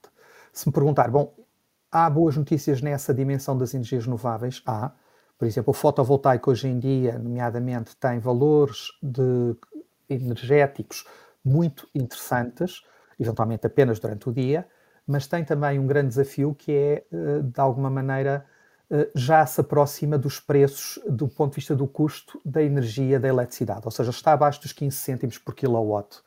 [0.52, 1.34] Se me perguntar, bom,
[1.90, 4.62] há boas notícias nessa dimensão das energias renováveis?
[4.66, 4.92] Há.
[5.42, 9.56] Por exemplo, o fotovoltaico hoje em dia, nomeadamente, tem valores de
[10.08, 11.04] energéticos
[11.44, 12.84] muito interessantes,
[13.18, 14.64] eventualmente apenas durante o dia,
[15.04, 18.46] mas tem também um grande desafio que é, eh, de alguma maneira,
[18.88, 23.26] eh, já se aproxima dos preços do ponto de vista do custo da energia da
[23.26, 26.20] eletricidade, ou seja, está abaixo dos 15 cêntimos por kilowatt,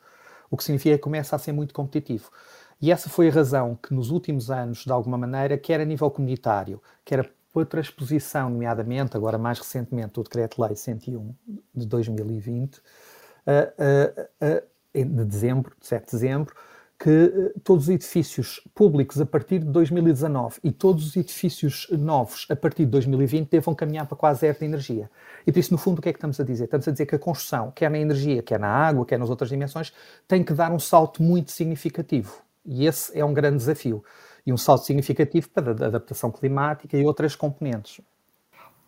[0.50, 2.30] o que significa que começa a ser muito competitivo.
[2.82, 6.10] E essa foi a razão que nos últimos anos, de alguma maneira, quer a nível
[6.10, 11.34] comunitário, quer por transposição, nomeadamente, agora mais recentemente, do Decreto-Lei 101
[11.74, 12.82] de 2020,
[14.94, 16.54] de dezembro, de 7 de dezembro,
[16.98, 22.46] que eh, todos os edifícios públicos a partir de 2019 e todos os edifícios novos
[22.50, 25.10] a partir de 2020 devam caminhar para quase zero de energia.
[25.46, 26.64] E por isso, no fundo, o que é que estamos a dizer?
[26.64, 29.48] Estamos a dizer que a construção, quer na energia, quer na água, quer nas outras
[29.48, 29.94] dimensões,
[30.28, 32.36] tem que dar um salto muito significativo.
[32.66, 34.04] E esse é um grande desafio.
[34.46, 38.00] E um salto significativo para a adaptação climática e outras componentes.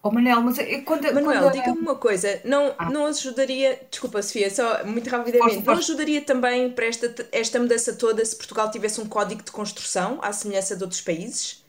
[0.01, 1.13] Oh, Manel, mas é quando.
[1.13, 1.53] Manuel, quando...
[1.55, 2.89] diga-me uma coisa, não, ah.
[2.89, 7.93] não ajudaria, desculpa Sofia, só muito rapidamente, posso, não ajudaria também para esta, esta mudança
[7.93, 11.65] toda se Portugal tivesse um código de construção, à semelhança de outros países,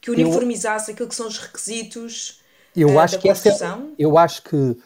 [0.00, 2.42] que uniformizasse eu, aquilo que são os requisitos
[2.74, 3.78] eu uh, acho da que construção?
[3.78, 4.76] Essa, eu acho que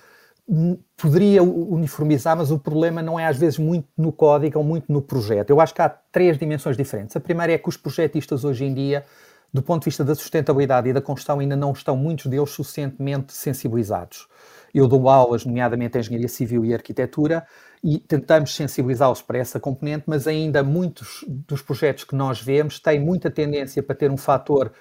[0.97, 5.03] poderia uniformizar, mas o problema não é às vezes muito no código ou muito no
[5.03, 5.51] projeto.
[5.51, 7.15] Eu acho que há três dimensões diferentes.
[7.15, 9.05] A primeira é que os projetistas hoje em dia
[9.53, 13.33] do ponto de vista da sustentabilidade e da construção, ainda não estão muitos deles suficientemente
[13.33, 14.29] sensibilizados.
[14.75, 17.47] Eu dou aulas, nomeadamente em Engenharia Civil e Arquitetura,
[17.83, 23.01] e tentamos sensibilizá-los para essa componente, mas ainda muitos dos projetos que nós vemos têm
[23.01, 24.73] muita tendência para ter um fator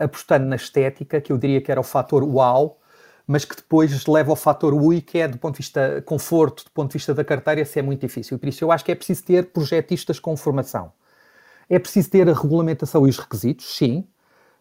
[0.00, 2.76] apostando na estética, que eu diria que era o fator wow,
[3.28, 6.70] mas que depois leva ao fator UI, que é do ponto de vista conforto, do
[6.70, 8.38] ponto de vista da carteira, isso é muito difícil.
[8.38, 10.90] E por isso eu acho que é preciso ter projetistas com formação.
[11.68, 14.08] É preciso ter a regulamentação e os requisitos, sim,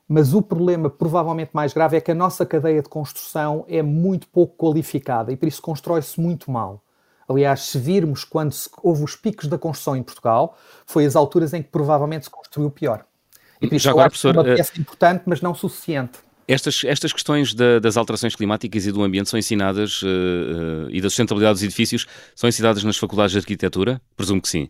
[0.05, 4.27] mas o problema provavelmente mais grave é que a nossa cadeia de construção é muito
[4.27, 6.83] pouco qualificada e por isso constrói-se muito mal.
[7.25, 11.53] Aliás, se virmos quando se, houve os picos da construção em Portugal, foi as alturas
[11.53, 13.05] em que provavelmente se construiu pior.
[13.61, 14.81] E por isso Já agora, professor, é uma peça uh...
[14.81, 16.26] importante, mas não suficiente.
[16.47, 21.01] Estas, estas questões da, das alterações climáticas e do ambiente são ensinadas, uh, uh, e
[21.01, 24.01] da sustentabilidade dos edifícios, são ensinadas nas faculdades de arquitetura?
[24.15, 24.69] Presumo que sim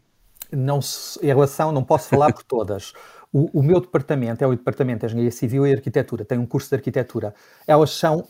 [0.52, 0.80] não
[1.22, 2.94] em relação, não posso falar por todas.
[3.34, 6.70] O, o, meu departamento é o Departamento de Engenharia Civil e Arquitetura, tem um curso
[6.70, 7.36] de arquitetura.
[7.68, 8.26] Elas são uh,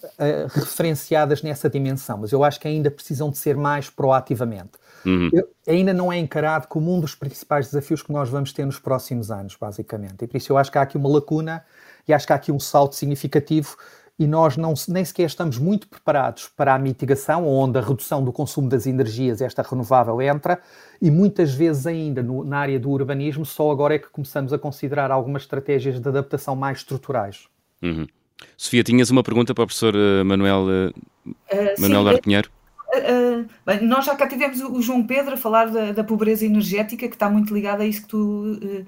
[0.51, 4.71] referenciadas nessa dimensão, mas eu acho que ainda precisam de ser mais proativamente.
[5.05, 5.29] Uhum.
[5.31, 8.79] Eu, ainda não é encarado como um dos principais desafios que nós vamos ter nos
[8.79, 10.23] próximos anos, basicamente.
[10.23, 11.63] E por isso eu acho que há aqui uma lacuna
[12.07, 13.75] e acho que há aqui um salto significativo
[14.19, 18.31] e nós não, nem sequer estamos muito preparados para a mitigação, onde a redução do
[18.31, 20.59] consumo das energias, esta renovável, entra,
[20.99, 24.57] e muitas vezes ainda no, na área do urbanismo, só agora é que começamos a
[24.57, 27.47] considerar algumas estratégias de adaptação mais estruturais.
[27.81, 28.07] Uhum.
[28.55, 32.49] Sofia, tinhas uma pergunta para o professor uh, Manuel, uh, Manuel Pinheiro?
[32.89, 37.07] Uh, bem, nós já cá tivemos o João Pedro a falar da, da pobreza energética,
[37.07, 38.85] que está muito ligada a isso que tu uh,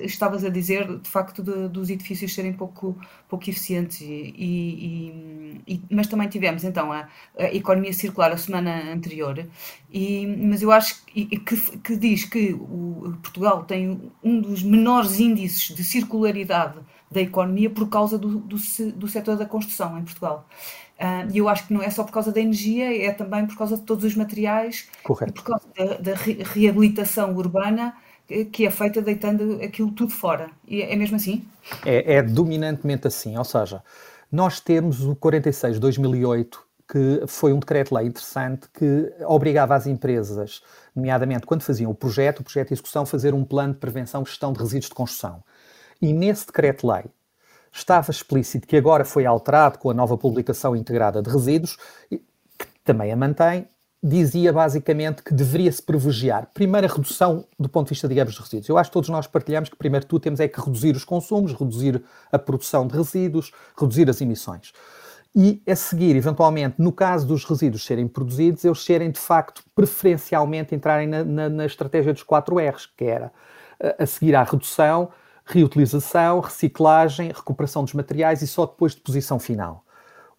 [0.00, 4.02] estavas a dizer, de facto, de, dos edifícios serem pouco, pouco eficientes.
[4.02, 7.08] E, e, e, mas também tivemos, então, a,
[7.38, 9.46] a, economia circular a semana anterior,
[9.90, 15.18] e, mas eu acho que, que, que diz que o, Portugal tem um dos menores
[15.18, 16.78] índices de circularidade
[17.10, 18.56] da economia por causa do, do,
[18.96, 20.46] do setor da construção em Portugal.
[20.98, 23.56] Ah, e eu acho que não é só por causa da energia, é também por
[23.56, 25.32] causa de todos os materiais Correto.
[25.32, 27.94] e por causa da, da reabilitação urbana
[28.52, 30.50] que é feita deitando aquilo tudo fora.
[30.66, 31.46] E é mesmo assim?
[31.84, 33.36] É, é dominantemente assim.
[33.36, 33.82] Ou seja,
[34.32, 40.62] nós temos o 46 de 2008 que foi um decreto-lei interessante que obrigava as empresas,
[40.94, 44.22] nomeadamente quando faziam o projeto, o projeto de execução, a fazer um plano de prevenção
[44.22, 45.42] e gestão de resíduos de construção.
[46.00, 47.04] E nesse decreto-lei
[47.74, 51.76] estava explícito que agora foi alterado com a nova publicação integrada de resíduos,
[52.08, 52.20] que
[52.84, 53.66] também a mantém,
[54.02, 58.68] dizia basicamente que deveria-se privilegiar, primeiro, a redução do ponto de vista, digamos, de resíduos.
[58.68, 61.52] Eu acho que todos nós partilhamos que, primeiro tudo, temos é que reduzir os consumos,
[61.52, 64.72] reduzir a produção de resíduos, reduzir as emissões.
[65.34, 70.74] E a seguir, eventualmente, no caso dos resíduos serem produzidos, eles serem, de facto, preferencialmente
[70.74, 73.32] entrarem na, na, na estratégia dos 4 R's, que era
[73.98, 75.10] a seguir à redução,
[75.44, 79.84] reutilização, reciclagem, recuperação dos materiais e só depois deposição final.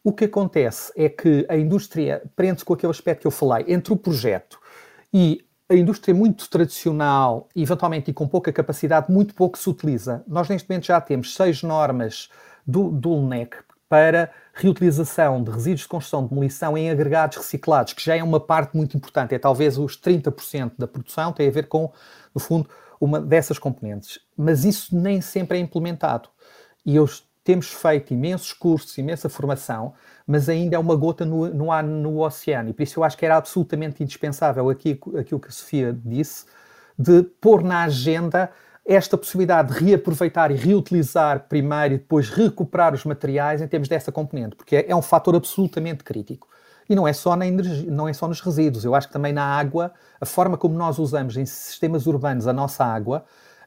[0.03, 3.91] O que acontece é que a indústria prende-se com aquele aspecto que eu falei, entre
[3.93, 4.59] o projeto
[5.13, 10.23] e a indústria muito tradicional, eventualmente e com pouca capacidade, muito pouco se utiliza.
[10.27, 12.29] Nós neste momento já temos seis normas
[12.65, 13.57] do, do UNEC
[13.89, 18.39] para reutilização de resíduos de construção de demolição em agregados reciclados, que já é uma
[18.39, 21.91] parte muito importante, é talvez os 30% da produção, tem a ver com,
[22.33, 24.19] no fundo, uma dessas componentes.
[24.37, 26.29] Mas isso nem sempre é implementado.
[26.85, 27.09] E eu,
[27.43, 29.93] temos feito imensos cursos, imensa formação,
[30.25, 32.69] mas ainda é uma gota no, no, no oceano.
[32.69, 36.45] E por isso eu acho que era absolutamente indispensável aqui, aquilo que a Sofia disse,
[36.97, 38.51] de pôr na agenda
[38.85, 44.11] esta possibilidade de reaproveitar e reutilizar primeiro e depois recuperar os materiais em termos dessa
[44.11, 46.47] componente, porque é, é um fator absolutamente crítico.
[46.89, 48.85] E não é só na energia, não é só nos resíduos.
[48.85, 52.53] Eu acho que também na água, a forma como nós usamos em sistemas urbanos a
[52.53, 53.25] nossa água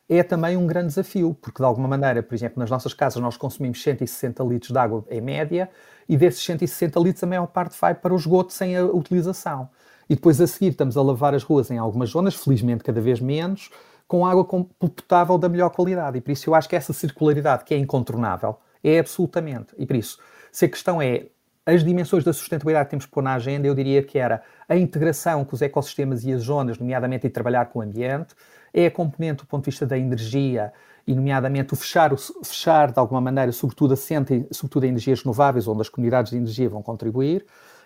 [0.08, 3.36] é também um grande desafio, porque de alguma maneira, por exemplo, nas nossas casas nós
[3.36, 5.68] consumimos 160 litros de água em média
[6.08, 9.68] e desses 160 litros a maior parte vai para o esgoto sem a utilização.
[10.08, 13.20] E depois a seguir estamos a lavar as ruas em algumas zonas, felizmente cada vez
[13.20, 13.68] menos,
[14.06, 14.44] com água
[14.78, 16.16] potável da melhor qualidade.
[16.16, 19.74] E por isso eu acho que essa circularidade que é incontornável é absolutamente.
[19.76, 20.18] E por isso,
[20.50, 21.26] se a questão é
[21.70, 24.74] as dimensões da sustentabilidade que temos que pôr na agenda, eu diria que era a
[24.74, 28.34] integração com os ecossistemas e as zonas, nomeadamente e trabalhar com o ambiente,
[28.72, 30.72] é a componente do ponto de vista da energia
[31.06, 35.68] e, nomeadamente, o fechar, o fechar de alguma maneira, sobretudo, assente, sobretudo em energias renováveis,
[35.68, 37.44] onde as comunidades de energia vão contribuir,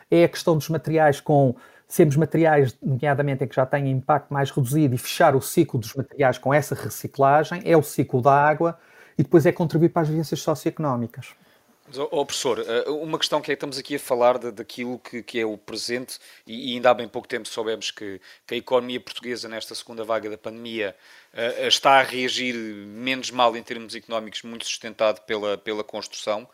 [0.08, 1.56] é a questão dos materiais com
[1.88, 5.92] sermos materiais, nomeadamente, em que já têm impacto mais reduzido e fechar o ciclo dos
[5.92, 8.78] materiais com essa reciclagem, é o ciclo da água
[9.18, 11.34] e depois é contribuir para as vivências socioeconómicas.
[12.12, 15.40] Oh, professor, eh, uma questão que é, estamos aqui a falar de, daquilo que, que,
[15.40, 19.00] é o presente e, e, ainda há bem pouco tempo soubemos que, que, a economia
[19.00, 20.96] portuguesa nesta segunda vaga da pandemia
[21.66, 26.48] está a reagir menos mal em termos económicos, muito sustentado pela, pela construção,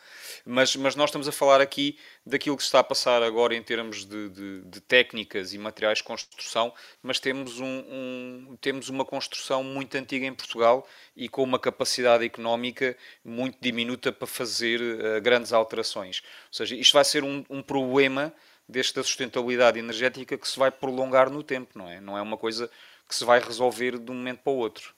[0.44, 3.62] mas, mas nós estamos a falar aqui daquilo que se está a passar agora em
[3.62, 9.04] termos de, de, de técnicas e materiais de construção, mas temos, um, um, temos uma
[9.04, 10.86] construção muito antiga em Portugal
[11.16, 16.22] e com uma capacidade económica muito diminuta para fazer uh, grandes alterações.
[16.48, 18.32] Ou seja, isto vai ser um, um problema
[18.68, 22.00] desta sustentabilidade energética que se vai prolongar no tempo, não é?
[22.00, 22.70] Não é uma coisa
[23.08, 24.94] que se vai resolver de um momento para o outro.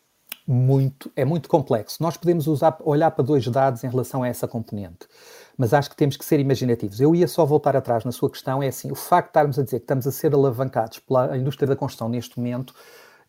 [0.46, 2.02] Muito, é muito complexo.
[2.02, 5.06] Nós podemos usar, olhar para dois dados em relação a essa componente
[5.60, 7.02] mas acho que temos que ser imaginativos.
[7.02, 9.62] Eu ia só voltar atrás na sua questão, é assim, o facto de estarmos a
[9.62, 12.74] dizer que estamos a ser alavancados pela indústria da construção neste momento,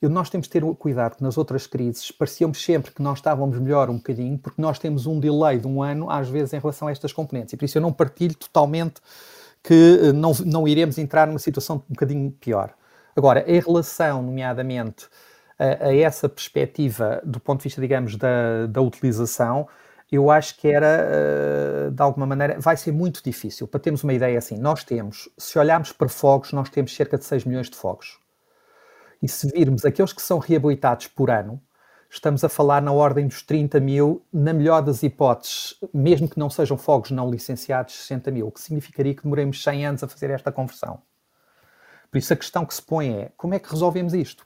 [0.01, 3.89] nós temos que ter cuidado que nas outras crises parecíamos sempre que nós estávamos melhor
[3.89, 6.91] um bocadinho, porque nós temos um delay de um ano, às vezes, em relação a
[6.91, 7.51] estas componentes.
[7.51, 9.01] E por isso eu não partilho totalmente
[9.61, 12.73] que eh, não, não iremos entrar numa situação um bocadinho pior.
[13.15, 15.07] Agora, em relação, nomeadamente,
[15.59, 19.67] a, a essa perspectiva do ponto de vista, digamos, da, da utilização,
[20.11, 23.65] eu acho que era, eh, de alguma maneira, vai ser muito difícil.
[23.65, 27.23] Para termos uma ideia assim, nós temos, se olharmos para fogos, nós temos cerca de
[27.23, 28.19] 6 milhões de fogos.
[29.21, 31.61] E se virmos aqueles que são reabilitados por ano,
[32.09, 36.49] estamos a falar na ordem dos 30 mil, na melhor das hipóteses, mesmo que não
[36.49, 40.29] sejam fogos não licenciados, 60 mil, o que significaria que demoremos 100 anos a fazer
[40.31, 41.01] esta conversão.
[42.11, 44.45] Por isso a questão que se põe é, como é que resolvemos isto?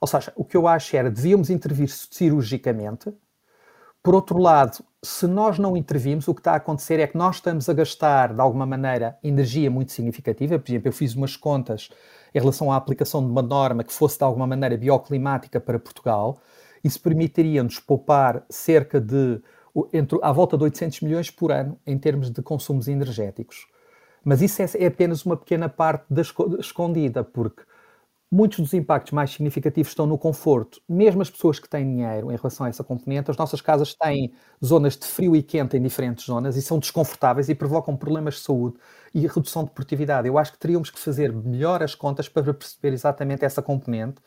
[0.00, 3.12] Ou seja, o que eu acho era, devíamos intervir cirurgicamente,
[4.02, 7.36] Por outro lado, se nós não intervimos, o que está a acontecer é que nós
[7.36, 10.58] estamos a gastar, de alguma maneira, energia muito significativa.
[10.58, 11.90] Por exemplo, eu fiz umas contas
[12.34, 16.38] em relação à aplicação de uma norma que fosse, de alguma maneira, bioclimática para Portugal.
[16.84, 19.40] Isso permitiria-nos poupar cerca de,
[19.92, 23.66] entre, à volta de 800 milhões por ano em termos de consumos energéticos.
[24.26, 26.20] Mas isso é, é apenas uma pequena parte da
[26.58, 27.62] escondida, porque
[28.30, 30.80] muitos dos impactos mais significativos estão no conforto.
[30.88, 34.32] Mesmo as pessoas que têm dinheiro em relação a essa componente, as nossas casas têm
[34.64, 38.40] zonas de frio e quente em diferentes zonas e são desconfortáveis e provocam problemas de
[38.40, 38.76] saúde
[39.14, 40.26] e redução de produtividade.
[40.26, 44.20] Eu acho que teríamos que fazer melhor as contas para perceber exatamente essa componente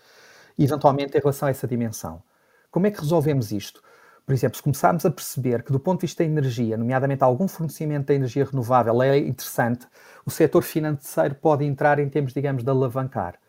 [0.58, 2.24] e, eventualmente, em relação a essa dimensão.
[2.72, 3.82] Como é que resolvemos isto?
[4.30, 7.48] Por exemplo, se começarmos a perceber que, do ponto de vista da energia, nomeadamente algum
[7.48, 9.88] fornecimento de energia renovável é interessante,
[10.24, 13.40] o setor financeiro pode entrar em termos, digamos, de alavancar.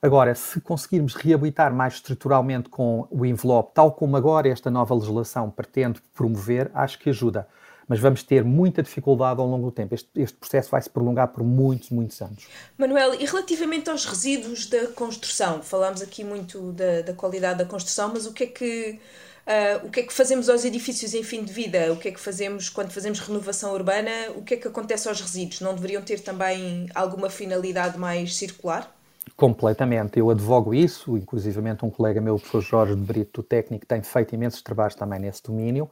[0.00, 5.50] Agora, se conseguirmos reabilitar mais estruturalmente com o envelope, tal como agora esta nova legislação
[5.50, 7.48] pretende promover, acho que ajuda.
[7.88, 9.96] Mas vamos ter muita dificuldade ao longo do tempo.
[9.96, 12.46] Este, este processo vai se prolongar por muitos, muitos anos.
[12.78, 18.12] Manuel, e relativamente aos resíduos da construção, falámos aqui muito da, da qualidade da construção,
[18.14, 19.00] mas o que é que.
[19.46, 21.92] Uh, o que é que fazemos aos edifícios em fim de vida?
[21.92, 24.10] O que é que fazemos quando fazemos renovação urbana?
[24.36, 25.60] O que é que acontece aos resíduos?
[25.60, 28.94] Não deveriam ter também alguma finalidade mais circular?
[29.36, 34.02] Completamente, eu advogo isso, inclusivamente um colega meu, o professor Jorge de Brito, técnico, tem
[34.02, 35.90] feito imensos trabalhos também nesse domínio,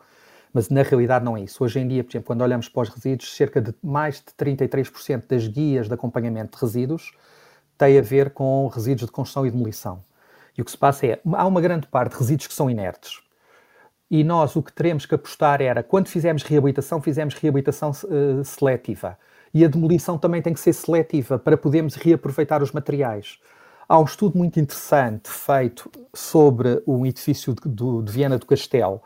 [0.52, 1.64] mas na realidade não é isso.
[1.64, 5.22] Hoje em dia, por exemplo, quando olhamos para os resíduos, cerca de mais de 33%
[5.26, 7.12] das guias de acompanhamento de resíduos
[7.78, 10.02] tem a ver com resíduos de construção e demolição.
[10.56, 13.20] E o que se passa é, há uma grande parte de resíduos que são inertes.
[14.10, 19.18] E nós o que teremos que apostar era, quando fizermos reabilitação, fizemos reabilitação uh, seletiva
[19.52, 23.38] e a demolição também tem que ser seletiva para podermos reaproveitar os materiais.
[23.88, 29.00] Há um estudo muito interessante feito sobre um edifício de, de, de Viena do Castelo,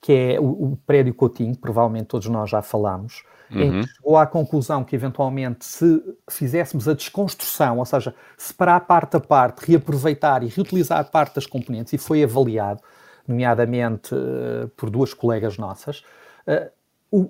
[0.00, 3.60] que é o, o, prédio Coutinho, provavelmente todos nós já falámos, uhum.
[3.60, 3.86] em que uhum.
[3.86, 9.66] chegou à conclusão que eventualmente se fizéssemos a desconstrução, ou seja, separar parte a parte,
[9.66, 12.80] reaproveitar e reutilizar parte das componentes, e foi avaliado,
[13.26, 16.00] nomeadamente uh, por duas colegas nossas,
[16.46, 16.70] uh,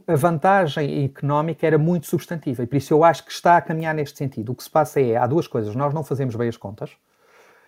[0.07, 3.95] a vantagem económica era muito substantiva e por isso eu acho que está a caminhar
[3.95, 4.53] neste sentido.
[4.53, 6.97] O que se passa é, há duas coisas, nós não fazemos bem as contas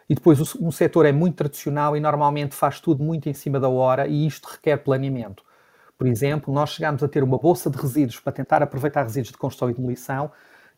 [0.09, 3.69] e depois um setor é muito tradicional e normalmente faz tudo muito em cima da
[3.69, 5.43] hora e isto requer planeamento.
[5.99, 9.39] Por exemplo, nós chegámos a ter uma bolsa de resíduos para tentar aproveitar resíduos de
[9.39, 10.31] construção e demolição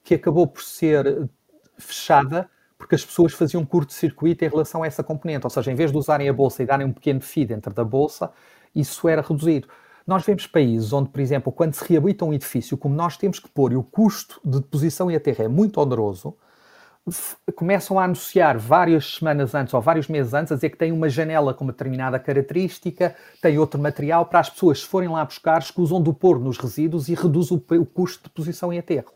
[0.03, 1.29] que acabou por ser
[1.77, 5.91] fechada porque as pessoas faziam curto-circuito em relação a essa componente, ou seja, em vez
[5.91, 8.31] de usarem a bolsa e darem um pequeno fee dentro da bolsa,
[8.75, 9.69] isso era reduzido.
[10.07, 13.49] Nós vemos países onde, por exemplo, quando se reabilita um edifício, como nós temos que
[13.49, 16.37] pôr e o custo de deposição e aterro é muito oneroso,
[17.55, 21.09] começam a anunciar várias semanas antes ou vários meses antes a dizer que tem uma
[21.09, 25.61] janela com uma determinada característica, tem outro material para as pessoas, se forem lá buscar,
[25.61, 29.13] escusam do pôr nos resíduos e reduz o, o custo de deposição e aterro.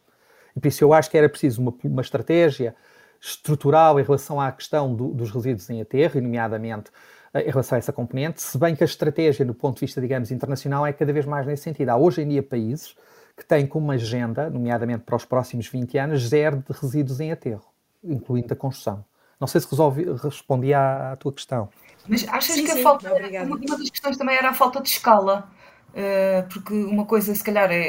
[0.56, 2.74] E por isso eu acho que era preciso uma, uma estratégia
[3.20, 6.90] estrutural em relação à questão do, dos resíduos em aterro, e nomeadamente
[7.34, 10.30] em relação a essa componente, se bem que a estratégia, do ponto de vista, digamos,
[10.30, 11.90] internacional, é cada vez mais nesse sentido.
[11.90, 12.96] Há hoje em dia países
[13.36, 17.64] que têm como agenda, nomeadamente para os próximos 20 anos, zero de resíduos em aterro,
[18.02, 19.04] incluindo a construção.
[19.38, 21.68] Não sei se resolvi, respondi à, à tua questão.
[22.06, 23.14] Mas achas sim, que sim, a falta.
[23.14, 25.48] Uma, uma das questões também era a falta de escala.
[25.90, 27.80] Uh, porque uma coisa, se calhar, é,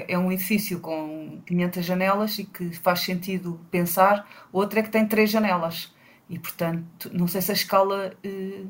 [0.00, 4.90] é, é, um edifício com 500 janelas e que faz sentido pensar, outra é que
[4.90, 5.94] tem três janelas.
[6.28, 8.68] E, portanto, não sei se a escala uh,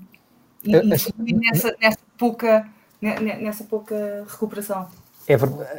[0.65, 1.13] nessa,
[1.81, 2.69] nessa, pouca,
[3.01, 4.89] nessa pouca recuperação.
[5.29, 5.35] É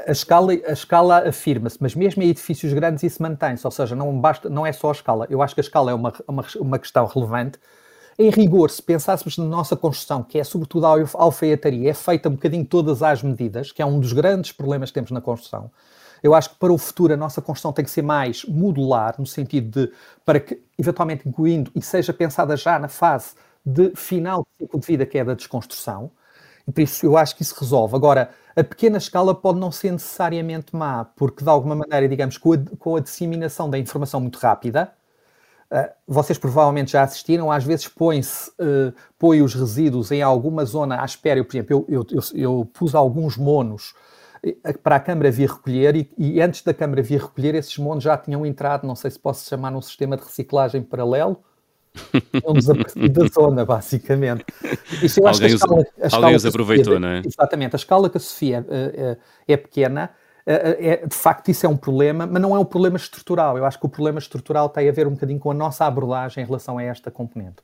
[0.07, 4.19] a escala, a escala afirma-se, mas mesmo em edifícios grandes isso mantém-se, ou seja, não,
[4.19, 5.25] basta, não é só a escala.
[5.27, 7.57] Eu acho que a escala é uma, uma, uma questão relevante.
[8.21, 12.33] Em rigor, se pensássemos na nossa construção, que é sobretudo a alfaiataria, é feita um
[12.33, 15.71] bocadinho todas as medidas, que é um dos grandes problemas que temos na construção.
[16.21, 19.25] Eu acho que para o futuro a nossa construção tem que ser mais modular, no
[19.25, 19.93] sentido de,
[20.25, 24.85] para que, eventualmente incluindo, e seja pensada já na fase de final de ciclo de
[24.85, 26.11] vida, que é da desconstrução,
[26.67, 27.95] e por isso eu acho que isso resolve.
[27.95, 32.51] Agora, a pequena escala pode não ser necessariamente má, porque de alguma maneira, digamos, com
[32.51, 34.91] a, com a disseminação da informação muito rápida,
[36.07, 41.05] vocês provavelmente já assistiram, às vezes põe-se, uh, põe os resíduos em alguma zona à
[41.05, 41.39] espera.
[41.39, 43.93] Eu, por exemplo, eu, eu, eu, pus alguns monos
[44.81, 48.17] para a Câmara vir recolher e, e, antes da Câmara vir recolher esses montes já
[48.17, 51.43] tinham entrado, não sei se posso chamar num sistema de reciclagem paralelo,
[52.55, 54.45] desaparecido da zona, basicamente.
[55.23, 57.21] Alguém, escala, a escala alguém os aproveitou, Sofia, não é?
[57.25, 58.65] Exatamente, a escala que a Sofia
[59.47, 60.09] é pequena,
[60.45, 63.57] é, de facto isso é um problema, mas não é um problema estrutural.
[63.57, 66.43] Eu acho que o problema estrutural tem a ver um bocadinho com a nossa abordagem
[66.43, 67.57] em relação a esta componente.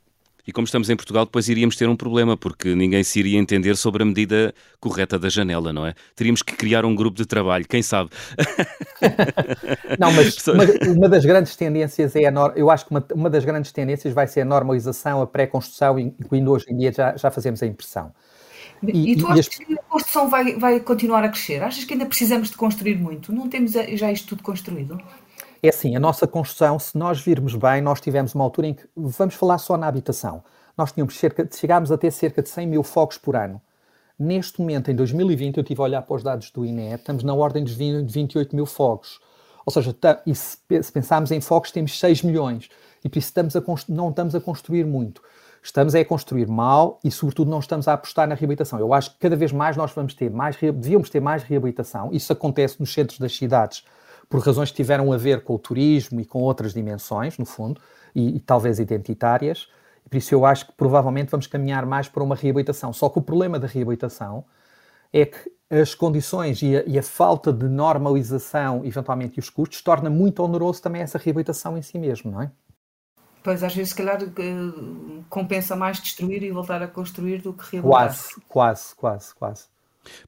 [0.46, 3.76] E como estamos em Portugal, depois iríamos ter um problema, porque ninguém se iria entender
[3.76, 5.92] sobre a medida correta da janela, não é?
[6.14, 8.10] Teríamos que criar um grupo de trabalho, quem sabe?
[9.98, 10.64] não, mas uma,
[10.94, 14.28] uma, das grandes tendências é a eu acho que uma, uma das grandes tendências vai
[14.28, 18.12] ser a normalização, a pré-construção, incluindo hoje em dia já, já fazemos a impressão.
[18.82, 19.48] E, e tu achas as...
[19.48, 21.62] que a construção vai, vai continuar a crescer?
[21.62, 23.32] Achas que ainda precisamos de construir muito?
[23.32, 25.00] Não temos já isto tudo construído?
[25.62, 28.84] É assim, a nossa construção, se nós virmos bem, nós tivemos uma altura em que,
[28.94, 30.44] vamos falar só na habitação,
[30.76, 33.60] nós tínhamos cerca, chegámos a ter cerca de 100 mil fogos por ano.
[34.18, 37.34] Neste momento, em 2020, eu estive a olhar para os dados do INE, estamos na
[37.34, 39.20] ordem de 28 mil fogos.
[39.64, 39.94] Ou seja,
[40.32, 42.68] se, se pensarmos em fogos, temos 6 milhões.
[43.04, 45.20] E por isso estamos a, não estamos a construir muito.
[45.66, 48.78] Estamos a construir mal e, sobretudo, não estamos a apostar na reabilitação.
[48.78, 52.10] Eu acho que cada vez mais nós vamos ter mais, devíamos ter mais reabilitação.
[52.12, 53.84] Isso acontece nos centros das cidades
[54.30, 57.80] por razões que tiveram a ver com o turismo e com outras dimensões, no fundo,
[58.14, 59.68] e, e talvez identitárias.
[60.08, 62.92] Por isso eu acho que provavelmente vamos caminhar mais para uma reabilitação.
[62.92, 64.44] Só que o problema da reabilitação
[65.12, 69.82] é que as condições e a, e a, falta de normalização, eventualmente, e os custos,
[69.82, 72.52] torna muito oneroso também essa reabilitação em si mesmo, não é?
[73.46, 77.76] Pois, às vezes, se calhar, eh, compensa mais destruir e voltar a construir do que
[77.76, 78.08] reabilitar.
[78.08, 79.64] Quase, quase, quase, quase.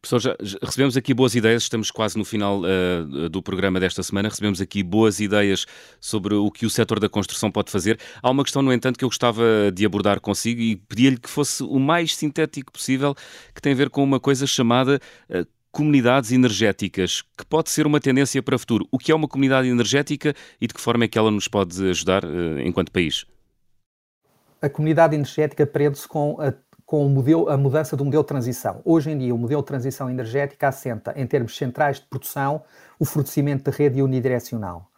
[0.00, 4.28] Professor, já recebemos aqui boas ideias, estamos quase no final uh, do programa desta semana,
[4.28, 5.66] recebemos aqui boas ideias
[6.00, 7.98] sobre o que o setor da construção pode fazer.
[8.22, 9.42] Há uma questão, no entanto, que eu gostava
[9.74, 13.16] de abordar consigo e pedia-lhe que fosse o mais sintético possível,
[13.52, 15.44] que tem a ver com uma coisa chamada uh,
[15.78, 18.84] comunidades energéticas, que pode ser uma tendência para o futuro.
[18.90, 21.88] O que é uma comunidade energética e de que forma é que ela nos pode
[21.88, 23.24] ajudar uh, enquanto país?
[24.60, 26.52] A comunidade energética prende-se com a
[26.84, 28.80] com modelo, a mudança do modelo de transição.
[28.82, 32.62] Hoje em dia, o modelo de transição energética assenta, em termos centrais de produção,
[32.98, 34.90] o fornecimento de rede unidirecional.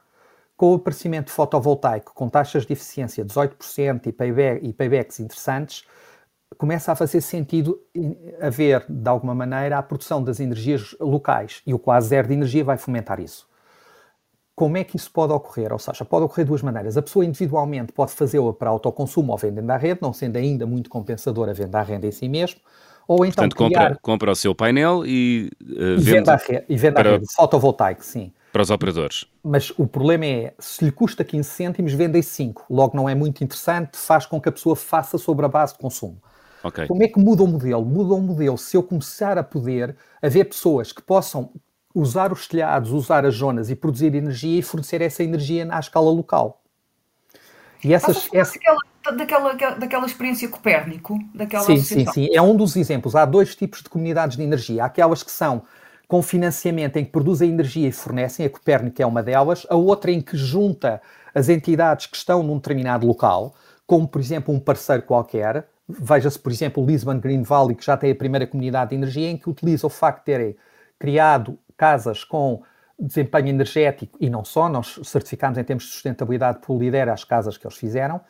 [0.57, 5.85] Com o aparecimento fotovoltaico com taxas de eficiência de 18% e, payback, e paybacks interessantes,
[6.61, 7.81] começa a fazer sentido
[8.39, 12.63] haver, de alguma maneira, a produção das energias locais e o quase zero de energia
[12.63, 13.49] vai fomentar isso.
[14.55, 15.73] Como é que isso pode ocorrer?
[15.73, 16.99] Ou seja, pode ocorrer de duas maneiras.
[16.99, 20.91] A pessoa individualmente pode fazê-la para autoconsumo ou vendendo à rede, não sendo ainda muito
[20.91, 22.61] compensadora a venda à renda em si mesmo.
[23.09, 23.81] Ou então Portanto, criar...
[23.81, 27.09] compra, compra o seu painel e, uh, e vende, à rede, e vende para...
[27.09, 28.31] à rede, fotovoltaico, sim.
[28.53, 29.25] Para os operadores.
[29.43, 32.67] Mas o problema é, se lhe custa 15 cêntimos, vendem 5.
[32.69, 35.79] Logo não é muito interessante, faz com que a pessoa faça sobre a base de
[35.79, 36.21] consumo.
[36.63, 36.87] Okay.
[36.87, 37.85] Como é que muda o modelo?
[37.85, 41.51] Muda o modelo se eu começar a poder haver pessoas que possam
[41.95, 46.11] usar os telhados, usar as zonas e produzir energia e fornecer essa energia à escala
[46.11, 46.63] local.
[47.83, 48.59] E essas, essa...
[49.17, 52.29] daquela, daquela, daquela experiência Copérnico, daquela sim, sim, sim.
[52.33, 53.17] É um dos exemplos.
[53.17, 54.83] Há dois tipos de comunidades de energia.
[54.83, 55.63] Há aquelas que são
[56.07, 60.11] com financiamento em que produzem energia e fornecem, a Copérnico é uma delas, a outra
[60.11, 61.01] em que junta
[61.33, 63.55] as entidades que estão num determinado local,
[63.87, 65.69] como por exemplo um parceiro qualquer.
[65.99, 69.29] Veja-se, por exemplo, o Lisbon Green Valley, que já tem a primeira comunidade de energia,
[69.31, 70.57] em que utiliza o facto de terem
[70.99, 72.63] criado casas com
[72.99, 77.57] desempenho energético e não só, nós certificámos em termos de sustentabilidade por Lidera as casas
[77.57, 78.21] que eles fizeram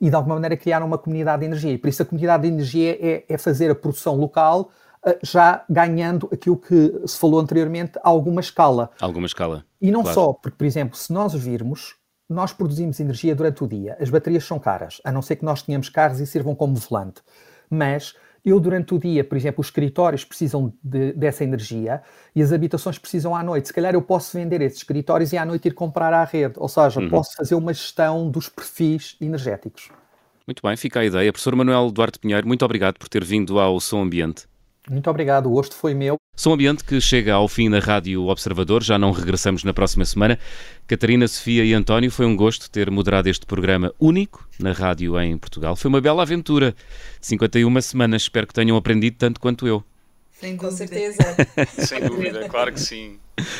[0.00, 1.72] e de alguma maneira criaram uma comunidade de energia.
[1.72, 4.70] E por isso a comunidade de energia é, é fazer a produção local
[5.06, 8.90] uh, já ganhando aquilo que se falou anteriormente, alguma escala.
[9.00, 9.64] Alguma escala.
[9.80, 10.14] E não claro.
[10.14, 11.96] só, porque, por exemplo, se nós virmos,
[12.30, 15.62] nós produzimos energia durante o dia, as baterias são caras, a não ser que nós
[15.62, 17.20] tenhamos carros e sirvam como volante.
[17.68, 18.14] Mas
[18.44, 22.02] eu, durante o dia, por exemplo, os escritórios precisam de, dessa energia
[22.34, 23.68] e as habitações precisam à noite.
[23.68, 26.54] Se calhar eu posso vender esses escritórios e à noite ir comprar à rede.
[26.56, 27.10] Ou seja, uhum.
[27.10, 29.90] posso fazer uma gestão dos perfis energéticos.
[30.46, 31.30] Muito bem, fica a ideia.
[31.32, 34.48] Professor Manuel Duarte Pinheiro, muito obrigado por ter vindo ao Som Ambiente.
[34.88, 36.16] Muito obrigado, o gosto foi meu.
[36.40, 40.38] Som Ambiente que chega ao fim na Rádio Observador, já não regressamos na próxima semana.
[40.86, 45.36] Catarina, Sofia e António, foi um gosto ter moderado este programa único na rádio em
[45.36, 45.76] Portugal.
[45.76, 46.74] Foi uma bela aventura.
[47.20, 49.84] 51 semanas, espero que tenham aprendido tanto quanto eu.
[50.40, 51.18] Sem Com certeza.
[51.86, 53.18] Sem dúvida, claro que sim.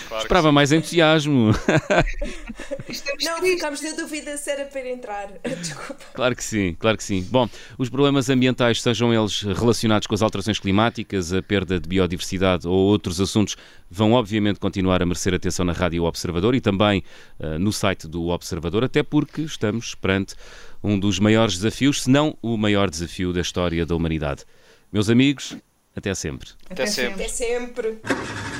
[0.08, 0.54] Claro Esperava sim.
[0.54, 1.52] mais entusiasmo.
[3.22, 5.28] Não, ficámos na dúvida se era para entrar.
[5.60, 6.02] Desculpa.
[6.14, 7.26] Claro que sim, claro que sim.
[7.30, 12.66] Bom, os problemas ambientais, sejam eles relacionados com as alterações climáticas, a perda de biodiversidade
[12.66, 13.56] ou outros assuntos,
[13.90, 17.02] vão obviamente continuar a merecer atenção na Rádio Observador e também
[17.38, 20.34] uh, no site do Observador, até porque estamos perante
[20.82, 24.44] um dos maiores desafios, se não o maior desafio da história da humanidade.
[24.92, 25.56] Meus amigos,
[26.00, 26.48] até sempre.
[26.68, 27.28] Até, Até sempre.
[27.28, 27.88] sempre.
[28.02, 28.59] Até sempre.